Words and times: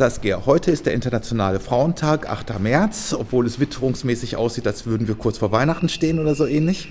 Saskia, 0.00 0.46
heute 0.46 0.70
ist 0.70 0.86
der 0.86 0.94
Internationale 0.94 1.60
Frauentag, 1.60 2.26
8. 2.26 2.58
März, 2.58 3.12
obwohl 3.12 3.44
es 3.44 3.60
witterungsmäßig 3.60 4.34
aussieht, 4.34 4.66
als 4.66 4.86
würden 4.86 5.08
wir 5.08 5.14
kurz 5.14 5.36
vor 5.36 5.52
Weihnachten 5.52 5.90
stehen 5.90 6.18
oder 6.18 6.34
so 6.34 6.46
ähnlich. 6.46 6.88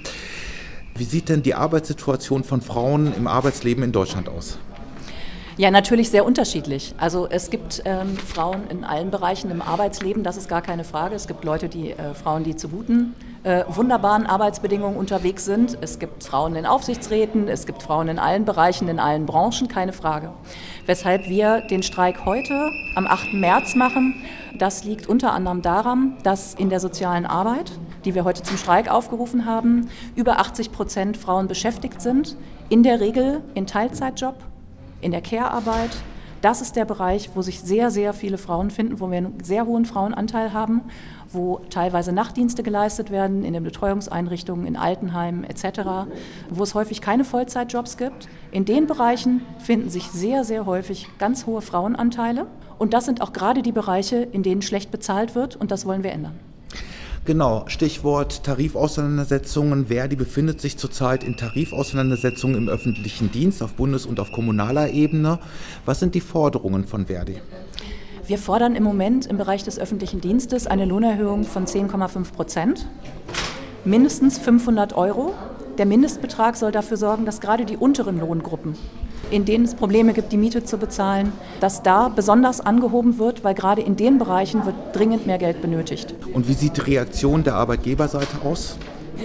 Wie 0.94 1.06
sieht 1.06 1.28
denn 1.28 1.42
die 1.42 1.56
Arbeitssituation 1.56 2.44
von 2.44 2.62
Frauen 2.62 3.12
im 3.18 3.26
Arbeitsleben 3.26 3.84
in 3.84 3.92
Deutschland 3.92 4.30
aus? 4.30 4.60
Ja, 5.60 5.72
natürlich 5.72 6.10
sehr 6.10 6.26
unterschiedlich. 6.26 6.96
Also 6.98 7.28
es 7.30 7.50
gibt 7.50 7.82
ähm, 7.84 8.16
Frauen 8.16 8.70
in 8.70 8.86
allen 8.86 9.12
Bereichen 9.12 9.52
im 9.52 9.62
Arbeitsleben, 9.62 10.24
das 10.24 10.38
ist 10.38 10.48
gar 10.48 10.62
keine 10.62 10.86
Frage. 10.86 11.16
Es 11.16 11.28
gibt 11.28 11.44
Leute, 11.44 11.68
die 11.68 11.92
äh, 11.92 12.14
Frauen, 12.14 12.46
die 12.46 12.56
zu 12.56 12.70
guten, 12.70 13.14
äh, 13.44 13.66
wunderbaren 13.68 14.26
Arbeitsbedingungen 14.26 14.96
unterwegs 14.96 15.44
sind. 15.44 15.78
Es 15.82 16.00
gibt 16.00 16.24
Frauen 16.24 16.56
in 16.56 16.66
Aufsichtsräten, 16.66 17.50
es 17.50 17.66
gibt 17.66 17.84
Frauen 17.84 18.08
in 18.08 18.20
allen 18.20 18.46
Bereichen, 18.46 18.88
in 18.88 19.00
allen 19.02 19.26
Branchen, 19.26 19.68
keine 19.68 19.92
Frage. 19.92 20.32
Weshalb 20.86 21.28
wir 21.28 21.60
den 21.70 21.84
Streik 21.84 22.24
heute 22.24 22.72
am 22.96 23.06
8. 23.06 23.34
März 23.34 23.76
machen, 23.76 24.16
das 24.58 24.86
liegt 24.86 25.08
unter 25.08 25.34
anderem 25.34 25.62
daran, 25.62 26.16
dass 26.24 26.54
in 26.54 26.70
der 26.70 26.80
sozialen 26.80 27.26
Arbeit, 27.26 27.74
die 28.06 28.16
wir 28.16 28.24
heute 28.24 28.44
zum 28.44 28.56
Streik 28.56 28.90
aufgerufen 28.90 29.46
haben, 29.46 29.90
über 30.16 30.40
80 30.40 30.72
Prozent 30.72 31.18
Frauen 31.18 31.50
beschäftigt 31.50 32.02
sind, 32.02 32.38
in 32.70 32.82
der 32.82 33.02
Regel 33.02 33.42
in 33.56 33.68
Teilzeitjob 33.68 34.49
in 35.02 35.12
der 35.12 35.22
Care-Arbeit. 35.22 35.92
Das 36.42 36.62
ist 36.62 36.78
der 36.78 36.86
Bereich, 36.86 37.32
wo 37.36 37.42
sich 37.42 37.60
sehr, 37.60 37.92
sehr 37.92 38.14
viele 38.14 38.38
Frauen 38.38 38.72
finden, 38.72 39.02
wo 39.02 39.12
wir 39.12 39.18
einen 39.18 39.44
sehr 39.44 39.66
hohen 39.66 39.86
Frauenanteil 39.86 40.54
haben, 40.54 40.82
wo 41.32 41.60
teilweise 41.70 42.14
Nachtdienste 42.14 42.64
geleistet 42.64 43.12
werden 43.12 43.44
in 43.44 43.54
den 43.54 43.64
Betreuungseinrichtungen, 43.64 44.66
in 44.66 44.78
Altenheimen 44.78 45.44
etc., 45.44 46.08
wo 46.50 46.64
es 46.64 46.76
häufig 46.76 47.02
keine 47.02 47.26
Vollzeitjobs 47.26 47.98
gibt. 47.98 48.30
In 48.52 48.64
den 48.64 48.88
Bereichen 48.88 49.42
finden 49.60 49.90
sich 49.90 50.08
sehr, 50.08 50.46
sehr 50.46 50.66
häufig 50.66 51.08
ganz 51.20 51.46
hohe 51.46 51.62
Frauenanteile. 51.62 52.48
Und 52.78 52.94
das 52.94 53.04
sind 53.04 53.22
auch 53.22 53.34
gerade 53.34 53.62
die 53.62 53.74
Bereiche, 53.74 54.18
in 54.18 54.42
denen 54.42 54.62
schlecht 54.62 54.92
bezahlt 54.92 55.36
wird. 55.36 55.58
Und 55.58 55.72
das 55.72 55.86
wollen 55.86 56.04
wir 56.04 56.14
ändern. 56.14 56.40
Genau, 57.30 57.66
Stichwort 57.68 58.44
Tarifauseinandersetzungen. 58.44 59.86
Verdi 59.86 60.16
befindet 60.16 60.60
sich 60.60 60.80
zurzeit 60.80 61.24
in 61.24 61.38
Tarifauseinandersetzungen 61.38 62.56
im 62.56 62.70
öffentlichen 62.70 63.32
Dienst 63.32 63.62
auf 63.62 63.74
Bundes- 63.74 64.08
und 64.08 64.20
auf 64.20 64.32
kommunaler 64.32 64.90
Ebene. 64.90 65.38
Was 65.86 66.00
sind 66.00 66.16
die 66.16 66.22
Forderungen 66.22 66.88
von 66.88 67.06
Verdi? 67.06 67.36
Wir 68.26 68.40
fordern 68.40 68.74
im 68.74 68.82
Moment 68.82 69.28
im 69.28 69.38
Bereich 69.38 69.64
des 69.64 69.78
öffentlichen 69.78 70.22
Dienstes 70.22 70.66
eine 70.66 70.86
Lohnerhöhung 70.86 71.44
von 71.44 71.68
10,5 71.68 72.34
Prozent, 72.34 72.88
mindestens 73.86 74.40
500 74.40 74.94
Euro. 74.94 75.36
Der 75.78 75.86
Mindestbetrag 75.86 76.56
soll 76.56 76.72
dafür 76.72 76.98
sorgen, 76.98 77.28
dass 77.28 77.42
gerade 77.42 77.66
die 77.66 77.78
unteren 77.78 78.20
Lohngruppen 78.20 78.74
in 79.32 79.46
denen 79.46 79.66
es 79.66 79.76
Probleme 79.76 80.14
gibt, 80.14 80.32
die 80.32 80.38
Miete 80.38 80.64
zu 80.64 80.78
bezahlen, 80.78 81.32
dass 81.60 81.84
da 81.84 82.10
besonders 82.10 82.62
angehoben 82.62 83.20
wird, 83.20 83.44
weil 83.44 83.54
gerade 83.54 83.82
in 83.82 83.96
den 83.96 84.18
Bereichen 84.18 84.66
wird 84.66 84.76
dringend 84.94 85.28
mehr 85.28 85.38
Geld 85.38 85.62
benötigt. 85.62 86.16
Und 86.34 86.48
wie 86.48 86.54
sieht 86.54 86.78
die 86.78 86.82
Reaktion 86.82 87.44
der 87.44 87.56
Arbeitgeberseite 87.56 88.42
aus? 88.44 88.78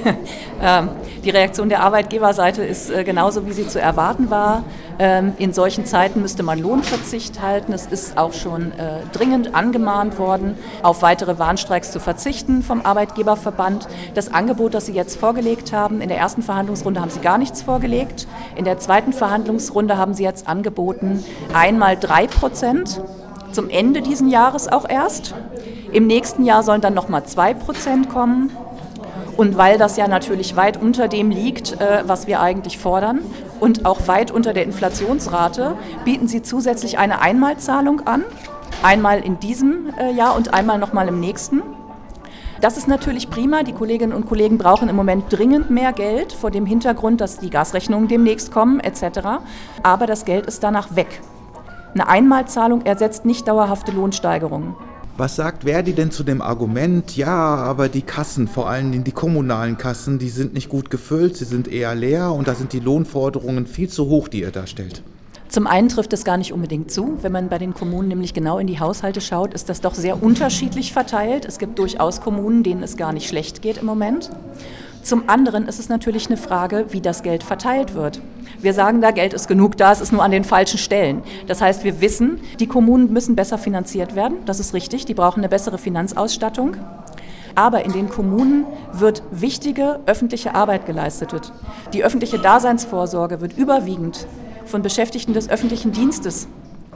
Ähm, 0.62 0.88
die 1.24 1.30
Reaktion 1.30 1.68
der 1.68 1.82
Arbeitgeberseite 1.82 2.64
ist 2.64 2.88
äh, 2.88 3.04
genauso, 3.04 3.46
wie 3.46 3.52
sie 3.52 3.66
zu 3.66 3.80
erwarten 3.80 4.30
war. 4.30 4.62
Ähm, 4.98 5.32
in 5.36 5.52
solchen 5.52 5.84
Zeiten 5.84 6.22
müsste 6.22 6.42
man 6.42 6.58
Lohnverzicht 6.58 7.42
halten. 7.42 7.72
Es 7.72 7.86
ist 7.86 8.16
auch 8.16 8.32
schon 8.32 8.72
äh, 8.72 9.00
dringend 9.12 9.54
angemahnt 9.54 10.18
worden, 10.18 10.56
auf 10.82 11.02
weitere 11.02 11.38
Warnstreiks 11.38 11.90
zu 11.90 12.00
verzichten 12.00 12.62
vom 12.62 12.82
Arbeitgeberverband. 12.82 13.88
Das 14.14 14.32
Angebot, 14.32 14.74
das 14.74 14.86
Sie 14.86 14.92
jetzt 14.92 15.18
vorgelegt 15.18 15.72
haben, 15.72 16.00
in 16.00 16.08
der 16.08 16.18
ersten 16.18 16.42
Verhandlungsrunde 16.42 17.00
haben 17.00 17.10
Sie 17.10 17.20
gar 17.20 17.36
nichts 17.36 17.60
vorgelegt. 17.62 18.26
In 18.56 18.64
der 18.64 18.78
zweiten 18.78 19.12
Verhandlungsrunde 19.12 19.98
haben 19.98 20.14
Sie 20.14 20.22
jetzt 20.22 20.48
angeboten, 20.48 21.22
einmal 21.52 21.96
drei 21.96 22.26
Prozent 22.26 23.02
zum 23.52 23.68
Ende 23.68 24.02
dieses 24.02 24.30
Jahres 24.30 24.68
auch 24.68 24.88
erst. 24.88 25.34
Im 25.92 26.06
nächsten 26.06 26.44
Jahr 26.44 26.62
sollen 26.62 26.80
dann 26.80 26.94
nochmal 26.94 27.24
zwei 27.24 27.54
Prozent 27.54 28.08
kommen. 28.08 28.50
Und 29.36 29.56
weil 29.56 29.78
das 29.78 29.96
ja 29.96 30.06
natürlich 30.06 30.54
weit 30.56 30.80
unter 30.80 31.08
dem 31.08 31.30
liegt, 31.30 31.80
äh, 31.80 32.04
was 32.06 32.26
wir 32.26 32.40
eigentlich 32.40 32.78
fordern 32.78 33.20
und 33.60 33.84
auch 33.84 34.06
weit 34.06 34.30
unter 34.30 34.52
der 34.52 34.64
Inflationsrate, 34.64 35.76
bieten 36.04 36.28
sie 36.28 36.42
zusätzlich 36.42 36.98
eine 36.98 37.20
Einmalzahlung 37.20 38.06
an. 38.06 38.24
Einmal 38.82 39.20
in 39.20 39.40
diesem 39.40 39.92
äh, 39.98 40.12
Jahr 40.12 40.36
und 40.36 40.54
einmal 40.54 40.78
nochmal 40.78 41.08
im 41.08 41.18
nächsten. 41.18 41.62
Das 42.60 42.76
ist 42.76 42.86
natürlich 42.86 43.28
prima. 43.28 43.62
Die 43.62 43.72
Kolleginnen 43.72 44.12
und 44.12 44.26
Kollegen 44.26 44.56
brauchen 44.56 44.88
im 44.88 44.96
Moment 44.96 45.24
dringend 45.28 45.70
mehr 45.70 45.92
Geld 45.92 46.32
vor 46.32 46.50
dem 46.50 46.64
Hintergrund, 46.64 47.20
dass 47.20 47.38
die 47.38 47.50
Gasrechnungen 47.50 48.08
demnächst 48.08 48.52
kommen 48.52 48.80
etc. 48.80 49.20
Aber 49.82 50.06
das 50.06 50.24
Geld 50.24 50.46
ist 50.46 50.62
danach 50.62 50.94
weg. 50.94 51.20
Eine 51.92 52.08
Einmalzahlung 52.08 52.82
ersetzt 52.82 53.24
nicht 53.24 53.48
dauerhafte 53.48 53.92
Lohnsteigerungen. 53.92 54.76
Was 55.16 55.36
sagt 55.36 55.62
Verdi 55.62 55.92
denn 55.92 56.10
zu 56.10 56.24
dem 56.24 56.42
Argument, 56.42 57.16
ja, 57.16 57.28
aber 57.28 57.88
die 57.88 58.02
Kassen, 58.02 58.48
vor 58.48 58.68
allem 58.68 59.04
die 59.04 59.12
kommunalen 59.12 59.78
Kassen, 59.78 60.18
die 60.18 60.28
sind 60.28 60.54
nicht 60.54 60.68
gut 60.68 60.90
gefüllt, 60.90 61.36
sie 61.36 61.44
sind 61.44 61.68
eher 61.68 61.94
leer 61.94 62.32
und 62.32 62.48
da 62.48 62.56
sind 62.56 62.72
die 62.72 62.80
Lohnforderungen 62.80 63.66
viel 63.68 63.88
zu 63.88 64.06
hoch, 64.06 64.26
die 64.26 64.40
ihr 64.40 64.50
da 64.50 64.66
stellt? 64.66 65.04
Zum 65.48 65.68
einen 65.68 65.88
trifft 65.88 66.12
es 66.12 66.24
gar 66.24 66.36
nicht 66.36 66.52
unbedingt 66.52 66.90
zu. 66.90 67.16
Wenn 67.22 67.30
man 67.30 67.48
bei 67.48 67.58
den 67.58 67.74
Kommunen 67.74 68.08
nämlich 68.08 68.34
genau 68.34 68.58
in 68.58 68.66
die 68.66 68.80
Haushalte 68.80 69.20
schaut, 69.20 69.54
ist 69.54 69.68
das 69.68 69.80
doch 69.80 69.94
sehr 69.94 70.20
unterschiedlich 70.20 70.92
verteilt. 70.92 71.44
Es 71.44 71.60
gibt 71.60 71.78
durchaus 71.78 72.20
Kommunen, 72.20 72.64
denen 72.64 72.82
es 72.82 72.96
gar 72.96 73.12
nicht 73.12 73.28
schlecht 73.28 73.62
geht 73.62 73.76
im 73.76 73.86
Moment. 73.86 74.30
Zum 75.04 75.28
anderen 75.28 75.68
ist 75.68 75.78
es 75.78 75.90
natürlich 75.90 76.28
eine 76.28 76.38
Frage, 76.38 76.86
wie 76.88 77.02
das 77.02 77.22
Geld 77.22 77.42
verteilt 77.42 77.94
wird. 77.94 78.22
Wir 78.60 78.72
sagen 78.72 79.02
da, 79.02 79.10
Geld 79.10 79.34
ist 79.34 79.48
genug 79.48 79.76
da, 79.76 79.92
es 79.92 80.00
ist 80.00 80.12
nur 80.12 80.24
an 80.24 80.30
den 80.30 80.44
falschen 80.44 80.78
Stellen. 80.78 81.22
Das 81.46 81.60
heißt, 81.60 81.84
wir 81.84 82.00
wissen, 82.00 82.40
die 82.58 82.66
Kommunen 82.66 83.12
müssen 83.12 83.36
besser 83.36 83.58
finanziert 83.58 84.16
werden, 84.16 84.38
das 84.46 84.60
ist 84.60 84.72
richtig, 84.72 85.04
die 85.04 85.12
brauchen 85.12 85.40
eine 85.40 85.50
bessere 85.50 85.76
Finanzausstattung. 85.76 86.78
Aber 87.54 87.84
in 87.84 87.92
den 87.92 88.08
Kommunen 88.08 88.64
wird 88.94 89.22
wichtige 89.30 90.00
öffentliche 90.06 90.54
Arbeit 90.54 90.86
geleistet. 90.86 91.52
Die 91.92 92.02
öffentliche 92.02 92.38
Daseinsvorsorge 92.38 93.42
wird 93.42 93.58
überwiegend 93.58 94.26
von 94.64 94.80
Beschäftigten 94.80 95.34
des 95.34 95.50
öffentlichen 95.50 95.92
Dienstes 95.92 96.48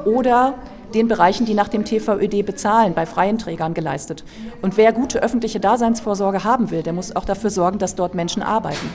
oder 0.06 0.54
den 0.94 1.08
Bereichen, 1.08 1.46
die 1.46 1.54
nach 1.54 1.68
dem 1.68 1.84
TVÖD 1.84 2.44
bezahlen, 2.44 2.94
bei 2.94 3.06
freien 3.06 3.38
Trägern 3.38 3.74
geleistet. 3.74 4.24
Und 4.62 4.76
wer 4.76 4.92
gute 4.92 5.22
öffentliche 5.22 5.60
Daseinsvorsorge 5.60 6.44
haben 6.44 6.70
will, 6.70 6.82
der 6.82 6.92
muss 6.92 7.14
auch 7.14 7.24
dafür 7.24 7.50
sorgen, 7.50 7.78
dass 7.78 7.94
dort 7.94 8.14
Menschen 8.14 8.42
arbeiten. 8.42 8.88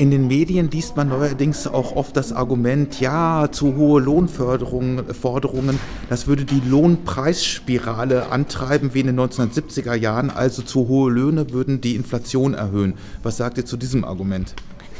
In 0.00 0.10
den 0.10 0.28
Medien 0.28 0.70
liest 0.70 0.96
man 0.96 1.10
neuerdings 1.10 1.66
auch 1.66 1.94
oft 1.94 2.16
das 2.16 2.32
Argument, 2.32 3.00
ja, 3.00 3.48
zu 3.52 3.76
hohe 3.76 4.00
Lohnforderungen, 4.00 5.78
das 6.08 6.26
würde 6.26 6.46
die 6.46 6.62
Lohnpreisspirale 6.66 8.32
antreiben 8.32 8.94
wie 8.94 9.00
in 9.00 9.08
den 9.08 9.20
1970er 9.20 9.92
Jahren, 9.94 10.30
also 10.30 10.62
zu 10.62 10.88
hohe 10.88 11.10
Löhne 11.10 11.50
würden 11.50 11.82
die 11.82 11.96
Inflation 11.96 12.54
erhöhen. 12.54 12.94
Was 13.22 13.36
sagt 13.36 13.58
ihr 13.58 13.66
zu 13.66 13.76
diesem 13.76 14.06
Argument? 14.06 14.54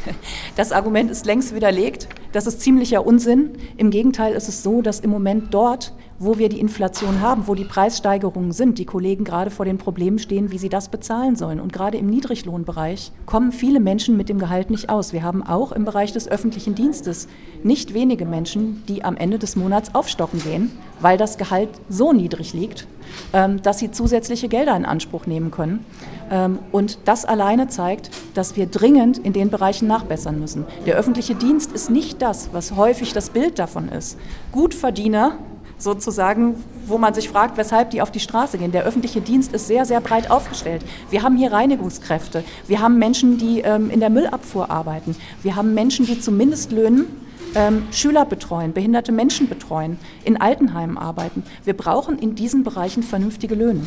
Das 0.57 0.73
Argument 0.73 1.11
ist 1.11 1.27
längst 1.27 1.55
widerlegt. 1.55 2.09
Das 2.33 2.47
ist 2.47 2.61
ziemlicher 2.61 3.07
Unsinn. 3.07 3.53
Im 3.77 3.91
Gegenteil 3.91 4.35
ist 4.35 4.49
es 4.49 4.63
so, 4.63 4.83
dass 4.83 5.01
im 5.01 5.11
Moment 5.11 5.53
dort, 5.55 5.95
wo 6.21 6.37
wir 6.37 6.51
die 6.51 6.61
Inflation 6.61 7.23
haben, 7.23 7.49
wo 7.49 7.55
die 7.55 7.65
Preissteigerungen 7.65 8.53
sind, 8.53 8.79
die 8.79 8.85
Kollegen 8.85 9.25
gerade 9.25 9.51
vor 9.51 9.65
den 9.65 9.79
Problemen 9.79 10.19
stehen, 10.19 10.53
wie 10.53 10.59
sie 10.59 10.69
das 10.69 10.91
bezahlen 10.91 11.35
sollen. 11.35 11.59
Und 11.59 11.73
gerade 11.73 11.97
im 11.97 12.09
Niedriglohnbereich 12.09 13.11
kommen 13.25 13.53
viele 13.53 13.81
Menschen 13.81 14.19
mit 14.19 14.29
dem 14.29 14.39
Gehalt 14.39 14.69
nicht 14.69 14.91
aus. 14.91 15.15
Wir 15.15 15.23
haben 15.23 15.43
auch 15.43 15.73
im 15.73 15.87
Bereich 15.87 16.13
des 16.13 16.29
öffentlichen 16.29 16.75
Dienstes 16.75 17.27
nicht 17.63 17.95
wenige 17.95 18.27
Menschen, 18.27 18.83
die 18.87 19.03
am 19.03 19.17
Ende 19.17 19.39
des 19.39 19.57
Monats 19.57 19.95
aufstocken 19.95 20.43
gehen, 20.43 20.71
weil 21.01 21.17
das 21.17 21.39
Gehalt 21.39 21.71
so 21.89 22.13
niedrig 22.13 22.53
liegt, 22.53 22.87
ähm, 23.33 23.63
dass 23.63 23.79
sie 23.79 23.91
zusätzliche 23.91 24.49
Gelder 24.49 24.77
in 24.77 24.85
Anspruch 24.85 25.25
nehmen 25.27 25.51
können. 25.51 25.87
Ähm, 26.31 26.59
und 26.71 26.99
das 27.07 27.25
alleine 27.25 27.69
zeigt, 27.69 28.11
dass 28.35 28.57
wir 28.57 28.67
dringend 28.67 29.17
in 29.17 29.33
den 29.33 29.49
Bereichen 29.49 29.89
nachbessern 29.89 30.39
müssen. 30.39 30.67
Der 30.85 30.97
öffentliche 30.97 31.35
Dienst 31.35 31.73
ist 31.73 31.89
nicht 31.89 32.21
das, 32.21 32.51
was 32.53 32.77
häufig 32.77 33.15
das 33.15 33.31
Bild 33.31 33.59
davon 33.59 33.89
ist. 33.89 34.19
Gutverdiener 34.53 35.39
sozusagen, 35.81 36.55
wo 36.87 36.99
man 36.99 37.15
sich 37.15 37.29
fragt, 37.29 37.57
weshalb 37.57 37.91
die 37.91 38.03
auf 38.03 38.11
die 38.11 38.21
Straße 38.21 38.59
gehen. 38.59 38.73
Der 38.73 38.85
öffentliche 38.85 39.21
Dienst 39.21 39.53
ist 39.53 39.67
sehr, 39.67 39.85
sehr 39.85 40.01
breit 40.01 40.31
aufgestellt. 40.31 40.85
Wir 41.11 41.23
haben 41.23 41.37
hier 41.37 41.53
Reinigungskräfte, 41.53 42.45
wir 42.67 42.81
haben 42.81 42.99
Menschen, 42.99 43.39
die 43.39 43.61
ähm, 43.61 43.91
in 43.91 44.01
der 44.01 44.11
Müllabfuhr 44.11 44.71
arbeiten, 44.71 45.17
wir 45.43 45.57
haben 45.57 45.75
Menschen, 45.75 46.07
die 46.07 46.21
zu 46.21 46.31
Mindestlöhnen 46.31 47.07
ähm, 47.55 47.83
Schüler 47.91 48.25
betreuen, 48.25 48.73
behinderte 48.73 49.13
Menschen 49.13 49.49
betreuen, 49.49 49.99
in 50.25 50.41
Altenheimen 50.41 50.99
arbeiten. 50.99 51.43
Wir 51.65 51.75
brauchen 51.75 52.19
in 52.19 52.35
diesen 52.35 52.63
Bereichen 52.63 53.03
vernünftige 53.03 53.55
Löhne. 53.55 53.83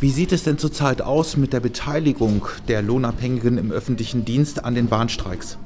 Wie 0.00 0.10
sieht 0.10 0.32
es 0.32 0.44
denn 0.44 0.56
zurzeit 0.56 1.02
aus 1.02 1.36
mit 1.36 1.52
der 1.52 1.60
Beteiligung 1.60 2.46
der 2.68 2.80
Lohnabhängigen 2.80 3.58
im 3.58 3.70
öffentlichen 3.70 4.24
Dienst 4.24 4.64
an 4.64 4.74
den 4.74 4.90
Warnstreiks? 4.90 5.58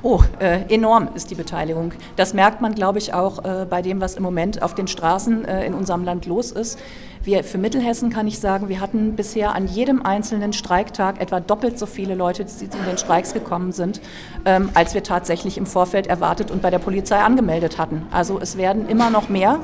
Oh, 0.00 0.20
äh, 0.38 0.60
enorm 0.72 1.08
ist 1.16 1.32
die 1.32 1.34
Beteiligung. 1.34 1.92
Das 2.14 2.32
merkt 2.32 2.60
man, 2.60 2.72
glaube 2.76 2.98
ich, 2.98 3.14
auch 3.14 3.44
äh, 3.44 3.66
bei 3.68 3.82
dem, 3.82 4.00
was 4.00 4.14
im 4.14 4.22
Moment 4.22 4.62
auf 4.62 4.76
den 4.76 4.86
Straßen 4.86 5.44
äh, 5.44 5.66
in 5.66 5.74
unserem 5.74 6.04
Land 6.04 6.26
los 6.26 6.52
ist. 6.52 6.78
Wir, 7.24 7.42
für 7.42 7.58
Mittelhessen 7.58 8.08
kann 8.08 8.28
ich 8.28 8.38
sagen, 8.38 8.68
wir 8.68 8.78
hatten 8.78 9.16
bisher 9.16 9.56
an 9.56 9.66
jedem 9.66 10.06
einzelnen 10.06 10.52
Streiktag 10.52 11.20
etwa 11.20 11.40
doppelt 11.40 11.80
so 11.80 11.86
viele 11.86 12.14
Leute, 12.14 12.44
die 12.44 12.70
zu 12.70 12.78
den 12.78 12.96
Streiks 12.96 13.34
gekommen 13.34 13.72
sind, 13.72 14.00
ähm, 14.44 14.68
als 14.74 14.94
wir 14.94 15.02
tatsächlich 15.02 15.58
im 15.58 15.66
Vorfeld 15.66 16.06
erwartet 16.06 16.52
und 16.52 16.62
bei 16.62 16.70
der 16.70 16.78
Polizei 16.78 17.18
angemeldet 17.18 17.76
hatten. 17.76 18.06
Also 18.12 18.38
es 18.40 18.56
werden 18.56 18.88
immer 18.88 19.10
noch 19.10 19.28
mehr. 19.28 19.58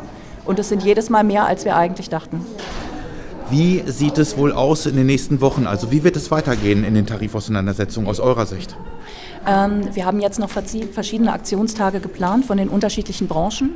Und 0.44 0.58
es 0.58 0.68
sind 0.68 0.82
jedes 0.82 1.10
Mal 1.10 1.22
mehr, 1.22 1.46
als 1.46 1.64
wir 1.64 1.76
eigentlich 1.76 2.10
dachten. 2.10 2.44
Wie 3.50 3.84
sieht 3.86 4.18
es 4.18 4.36
wohl 4.36 4.52
aus 4.52 4.84
in 4.86 4.96
den 4.96 5.06
nächsten 5.06 5.40
Wochen? 5.40 5.66
Also 5.66 5.92
wie 5.92 6.02
wird 6.02 6.16
es 6.16 6.30
weitergehen 6.32 6.82
in 6.82 6.94
den 6.94 7.06
Tarifauseinandersetzungen 7.06 8.08
aus 8.08 8.18
eurer 8.18 8.46
Sicht? 8.46 8.76
Ähm, 9.46 9.94
wir 9.94 10.06
haben 10.06 10.20
jetzt 10.20 10.38
noch 10.38 10.48
verschiedene 10.48 11.32
Aktionstage 11.32 12.00
geplant 12.00 12.46
von 12.46 12.56
den 12.56 12.68
unterschiedlichen 12.68 13.28
Branchen. 13.28 13.74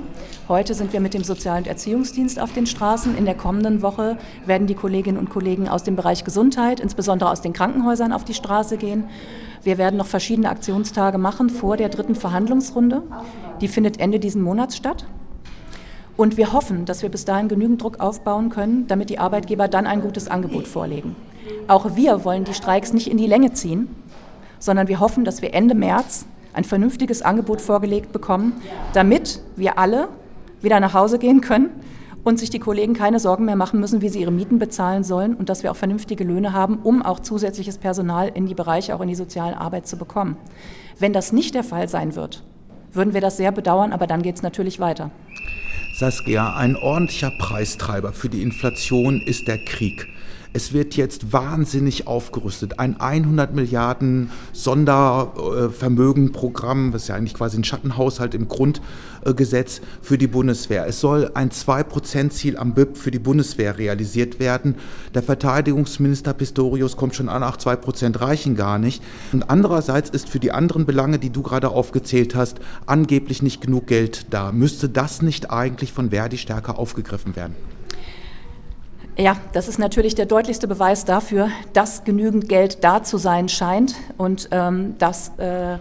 Heute 0.48 0.72
sind 0.72 0.94
wir 0.94 1.00
mit 1.00 1.12
dem 1.12 1.24
Sozial- 1.24 1.58
und 1.58 1.66
Erziehungsdienst 1.66 2.40
auf 2.40 2.52
den 2.52 2.66
Straßen. 2.66 3.18
In 3.18 3.26
der 3.26 3.34
kommenden 3.34 3.82
Woche 3.82 4.16
werden 4.46 4.66
die 4.66 4.74
Kolleginnen 4.74 5.18
und 5.18 5.28
Kollegen 5.28 5.68
aus 5.68 5.82
dem 5.82 5.94
Bereich 5.94 6.24
Gesundheit, 6.24 6.80
insbesondere 6.80 7.30
aus 7.30 7.42
den 7.42 7.52
Krankenhäusern, 7.52 8.12
auf 8.12 8.24
die 8.24 8.32
Straße 8.32 8.78
gehen. 8.78 9.04
Wir 9.62 9.76
werden 9.76 9.96
noch 9.96 10.06
verschiedene 10.06 10.48
Aktionstage 10.48 11.18
machen 11.18 11.50
vor 11.50 11.76
der 11.76 11.90
dritten 11.90 12.14
Verhandlungsrunde. 12.14 13.02
Die 13.60 13.68
findet 13.68 14.00
Ende 14.00 14.18
diesen 14.18 14.40
Monats 14.40 14.76
statt. 14.76 15.04
Und 16.16 16.36
wir 16.36 16.52
hoffen, 16.52 16.86
dass 16.86 17.02
wir 17.02 17.10
bis 17.10 17.26
dahin 17.26 17.48
genügend 17.48 17.82
Druck 17.82 18.00
aufbauen 18.00 18.48
können, 18.48 18.86
damit 18.86 19.10
die 19.10 19.18
Arbeitgeber 19.18 19.68
dann 19.68 19.86
ein 19.86 20.00
gutes 20.00 20.28
Angebot 20.28 20.66
vorlegen. 20.66 21.14
Auch 21.68 21.94
wir 21.94 22.24
wollen 22.24 22.44
die 22.44 22.54
Streiks 22.54 22.92
nicht 22.92 23.10
in 23.10 23.18
die 23.18 23.26
Länge 23.26 23.52
ziehen, 23.52 23.88
sondern 24.58 24.88
wir 24.88 25.00
hoffen, 25.00 25.24
dass 25.24 25.42
wir 25.42 25.54
Ende 25.54 25.74
März 25.74 26.26
ein 26.52 26.64
vernünftiges 26.64 27.22
Angebot 27.22 27.60
vorgelegt 27.60 28.12
bekommen, 28.12 28.52
damit 28.92 29.40
wir 29.56 29.78
alle 29.78 30.08
wieder 30.60 30.80
nach 30.80 30.94
Hause 30.94 31.18
gehen 31.18 31.40
können 31.40 31.70
und 32.24 32.38
sich 32.38 32.50
die 32.50 32.58
Kollegen 32.58 32.94
keine 32.94 33.20
Sorgen 33.20 33.44
mehr 33.44 33.56
machen 33.56 33.80
müssen, 33.80 34.02
wie 34.02 34.08
sie 34.08 34.20
ihre 34.20 34.32
Mieten 34.32 34.58
bezahlen 34.58 35.04
sollen 35.04 35.34
und 35.34 35.48
dass 35.48 35.62
wir 35.62 35.70
auch 35.70 35.76
vernünftige 35.76 36.24
Löhne 36.24 36.52
haben, 36.52 36.78
um 36.82 37.02
auch 37.02 37.20
zusätzliches 37.20 37.78
Personal 37.78 38.30
in 38.34 38.46
die 38.46 38.54
Bereiche, 38.54 38.94
auch 38.94 39.00
in 39.00 39.08
die 39.08 39.14
soziale 39.14 39.56
Arbeit 39.56 39.86
zu 39.86 39.96
bekommen. 39.96 40.36
Wenn 40.98 41.12
das 41.12 41.32
nicht 41.32 41.54
der 41.54 41.64
Fall 41.64 41.88
sein 41.88 42.16
wird, 42.16 42.42
würden 42.92 43.14
wir 43.14 43.20
das 43.20 43.36
sehr 43.36 43.52
bedauern, 43.52 43.92
aber 43.92 44.06
dann 44.06 44.22
geht 44.22 44.36
es 44.36 44.42
natürlich 44.42 44.80
weiter. 44.80 45.10
Saskia, 45.94 46.54
ein 46.54 46.76
ordentlicher 46.76 47.30
Preistreiber 47.30 48.12
für 48.12 48.28
die 48.28 48.42
Inflation 48.42 49.20
ist 49.20 49.48
der 49.48 49.58
Krieg. 49.64 50.06
Es 50.54 50.72
wird 50.72 50.96
jetzt 50.96 51.30
wahnsinnig 51.32 52.06
aufgerüstet. 52.06 52.78
Ein 52.78 52.98
100 52.98 53.54
Milliarden 53.54 54.30
Sondervermögenprogramm, 54.52 56.94
was 56.94 57.08
ja 57.08 57.16
eigentlich 57.16 57.34
quasi 57.34 57.58
ein 57.58 57.64
Schattenhaushalt 57.64 58.34
im 58.34 58.48
Grundgesetz 58.48 59.82
für 60.00 60.16
die 60.16 60.26
Bundeswehr. 60.26 60.86
Es 60.86 61.00
soll 61.00 61.30
ein 61.34 61.50
2%-Ziel 61.50 62.56
am 62.56 62.72
BIP 62.72 62.96
für 62.96 63.10
die 63.10 63.18
Bundeswehr 63.18 63.76
realisiert 63.76 64.40
werden. 64.40 64.76
Der 65.14 65.22
Verteidigungsminister 65.22 66.32
Pistorius 66.32 66.96
kommt 66.96 67.14
schon 67.14 67.28
an, 67.28 67.42
ach, 67.42 67.58
2% 67.58 68.18
reichen 68.18 68.56
gar 68.56 68.78
nicht. 68.78 69.02
Und 69.32 69.50
andererseits 69.50 70.08
ist 70.08 70.30
für 70.30 70.40
die 70.40 70.52
anderen 70.52 70.86
Belange, 70.86 71.18
die 71.18 71.28
du 71.30 71.42
gerade 71.42 71.68
aufgezählt 71.68 72.34
hast, 72.34 72.58
angeblich 72.86 73.42
nicht 73.42 73.60
genug 73.60 73.86
Geld 73.86 74.28
da. 74.30 74.50
Müsste 74.50 74.88
das 74.88 75.20
nicht 75.20 75.50
eigentlich 75.50 75.92
von 75.92 76.08
Verdi 76.08 76.38
stärker 76.38 76.78
aufgegriffen 76.78 77.36
werden? 77.36 77.54
Ja, 79.20 79.36
das 79.52 79.66
ist 79.66 79.80
natürlich 79.80 80.14
der 80.14 80.26
deutlichste 80.26 80.68
Beweis 80.68 81.04
dafür, 81.04 81.50
dass 81.72 82.04
genügend 82.04 82.48
Geld 82.48 82.84
da 82.84 83.02
zu 83.02 83.18
sein 83.18 83.48
scheint 83.48 83.96
und 84.16 84.48
ähm, 84.52 84.94
dass 84.98 85.36
äh, 85.38 85.78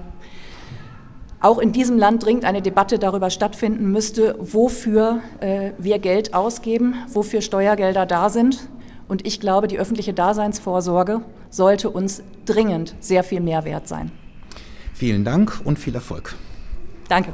auch 1.40 1.60
in 1.60 1.72
diesem 1.72 2.00
Land 2.00 2.26
dringend 2.26 2.46
eine 2.46 2.64
Debatte 2.64 2.98
darüber 2.98 3.30
stattfinden 3.30 3.92
müsste, 3.92 4.36
wofür 4.40 5.22
äh, 5.40 5.72
wir 5.78 6.00
Geld 6.00 6.34
ausgeben, 6.34 6.96
wofür 7.10 7.42
Steuergelder 7.42 8.08
da 8.08 8.32
sind. 8.32 8.70
Und 9.08 9.28
ich 9.28 9.40
glaube, 9.40 9.68
die 9.68 9.78
öffentliche 9.78 10.14
Daseinsvorsorge 10.14 11.22
sollte 11.52 11.92
uns 11.92 12.24
dringend 12.46 12.96
sehr 13.00 13.24
viel 13.24 13.40
mehr 13.40 13.66
wert 13.66 13.88
sein. 13.88 14.12
Vielen 14.96 15.24
Dank 15.24 15.62
und 15.64 15.78
viel 15.78 15.94
Erfolg. 15.94 16.36
Danke. 17.08 17.34